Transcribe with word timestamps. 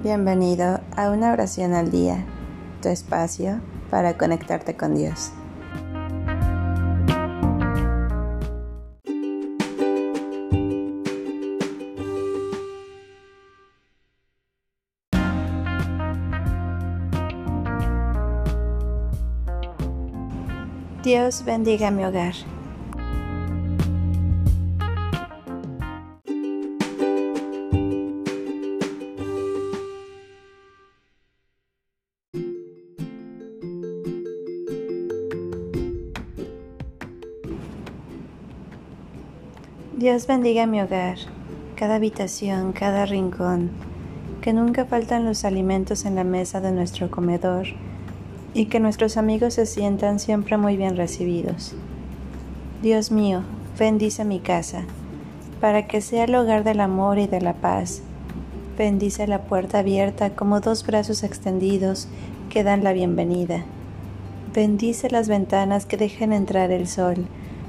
Bienvenido 0.00 0.80
a 0.96 1.10
una 1.10 1.32
oración 1.32 1.74
al 1.74 1.90
día, 1.90 2.24
tu 2.80 2.88
espacio 2.88 3.60
para 3.90 4.16
conectarte 4.16 4.76
con 4.76 4.94
Dios. 4.94 5.32
Dios 21.02 21.44
bendiga 21.44 21.90
mi 21.90 22.04
hogar. 22.04 22.34
Dios 39.98 40.28
bendiga 40.28 40.64
mi 40.66 40.80
hogar, 40.80 41.18
cada 41.74 41.96
habitación, 41.96 42.72
cada 42.72 43.04
rincón, 43.04 43.70
que 44.40 44.52
nunca 44.52 44.84
faltan 44.84 45.24
los 45.24 45.44
alimentos 45.44 46.04
en 46.04 46.14
la 46.14 46.22
mesa 46.22 46.60
de 46.60 46.70
nuestro 46.70 47.10
comedor 47.10 47.66
y 48.54 48.66
que 48.66 48.78
nuestros 48.78 49.16
amigos 49.16 49.54
se 49.54 49.66
sientan 49.66 50.20
siempre 50.20 50.56
muy 50.56 50.76
bien 50.76 50.96
recibidos. 50.96 51.74
Dios 52.80 53.10
mío, 53.10 53.42
bendice 53.76 54.24
mi 54.24 54.38
casa, 54.38 54.84
para 55.60 55.88
que 55.88 56.00
sea 56.00 56.26
el 56.26 56.34
hogar 56.36 56.62
del 56.62 56.78
amor 56.78 57.18
y 57.18 57.26
de 57.26 57.40
la 57.40 57.54
paz. 57.54 58.00
Bendice 58.78 59.26
la 59.26 59.42
puerta 59.42 59.80
abierta 59.80 60.30
como 60.30 60.60
dos 60.60 60.86
brazos 60.86 61.24
extendidos 61.24 62.06
que 62.50 62.62
dan 62.62 62.84
la 62.84 62.92
bienvenida. 62.92 63.64
Bendice 64.54 65.10
las 65.10 65.26
ventanas 65.26 65.86
que 65.86 65.96
dejen 65.96 66.32
entrar 66.32 66.70
el 66.70 66.86
sol 66.86 67.26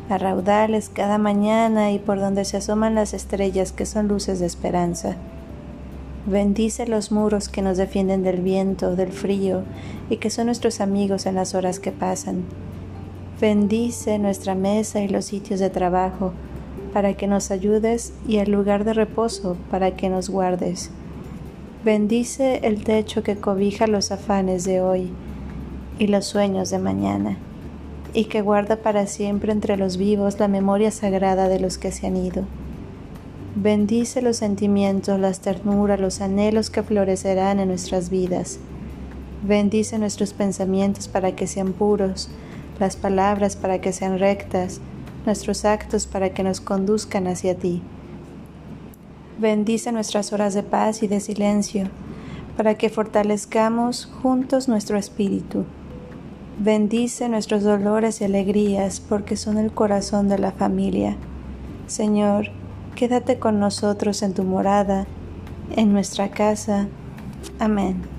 a 0.10 0.18
raudales 0.18 0.90
cada 0.90 1.18
mañana 1.18 1.92
y 1.92 2.00
por 2.00 2.20
donde 2.20 2.44
se 2.44 2.58
asoman 2.58 2.96
las 2.96 3.14
estrellas 3.14 3.72
que 3.72 3.86
son 3.86 4.08
luces 4.08 4.40
de 4.40 4.48
esperanza. 4.48 5.16
Bendice 6.26 6.88
los 6.88 7.12
muros 7.12 7.48
que 7.48 7.62
nos 7.62 7.78
defienden 7.78 8.24
del 8.24 8.42
viento, 8.42 8.96
del 8.96 9.12
frío 9.12 9.64
y 10.10 10.18
que 10.18 10.30
son 10.30 10.48
nuestros 10.48 10.82
amigos 10.82 11.26
en 11.26 11.36
las 11.36 11.54
horas 11.56 11.80
que 11.80 11.92
pasan. 11.92 12.44
Bendice 13.40 14.20
nuestra 14.20 14.56
mesa 14.56 15.00
y 15.02 15.08
los 15.08 15.26
sitios 15.26 15.60
de 15.60 15.70
trabajo 15.70 16.34
para 16.92 17.14
que 17.14 17.28
nos 17.28 17.52
ayudes 17.52 18.14
y 18.28 18.38
el 18.38 18.52
lugar 18.52 18.84
de 18.84 18.94
reposo 18.94 19.58
para 19.70 19.96
que 19.96 20.10
nos 20.10 20.30
guardes. 20.30 20.90
Bendice 21.86 22.60
el 22.64 22.84
techo 22.84 23.24
que 23.24 23.38
cobija 23.38 23.88
los 23.88 24.12
afanes 24.12 24.66
de 24.66 24.82
hoy 24.82 25.12
y 26.00 26.08
los 26.08 26.26
sueños 26.26 26.70
de 26.72 26.80
mañana 26.80 27.38
y 28.14 28.26
que 28.26 28.42
guarda 28.42 28.78
para 28.78 29.08
siempre 29.08 29.52
entre 29.52 29.78
los 29.78 29.98
vivos 29.98 30.40
la 30.40 30.48
memoria 30.48 30.92
sagrada 30.92 31.48
de 31.48 31.60
los 31.60 31.78
que 31.78 31.92
se 31.92 32.08
han 32.08 32.18
ido. 32.18 32.44
Bendice 33.56 34.22
los 34.22 34.38
sentimientos, 34.38 35.20
las 35.20 35.42
ternuras, 35.42 36.00
los 36.00 36.22
anhelos 36.22 36.70
que 36.70 36.84
florecerán 36.84 37.60
en 37.60 37.68
nuestras 37.68 38.10
vidas. 38.10 38.60
Bendice 39.44 39.98
nuestros 39.98 40.34
pensamientos 40.34 41.08
para 41.08 41.36
que 41.36 41.48
sean 41.48 41.74
puros, 41.74 42.30
las 42.80 42.96
palabras 42.96 43.56
para 43.56 43.82
que 43.82 43.92
sean 43.92 44.20
rectas, 44.20 44.82
nuestros 45.26 45.66
actos 45.66 46.08
para 46.08 46.30
que 46.34 46.44
nos 46.44 46.62
conduzcan 46.62 47.28
hacia 47.28 47.56
ti. 47.56 47.82
Bendice 49.40 49.92
nuestras 49.92 50.34
horas 50.34 50.54
de 50.54 50.64
paz 50.64 51.02
y 51.04 51.08
de 51.08 51.20
silencio, 51.20 51.88
para 52.58 52.76
que 52.76 52.90
fortalezcamos 52.90 54.06
juntos 54.06 54.68
nuestro 54.68 54.98
espíritu. 54.98 55.66
Bendice 56.62 57.30
nuestros 57.30 57.64
dolores 57.64 58.20
y 58.20 58.26
alegrías 58.26 59.00
porque 59.00 59.38
son 59.38 59.58
el 59.58 59.72
corazón 59.72 60.28
de 60.28 60.38
la 60.38 60.52
familia. 60.52 61.16
Señor, 61.88 62.48
quédate 62.96 63.40
con 63.40 63.62
nosotros 63.62 64.22
en 64.24 64.34
tu 64.34 64.44
morada, 64.44 65.08
en 65.78 65.94
nuestra 65.94 66.32
casa. 66.32 66.90
Amén. 67.60 68.19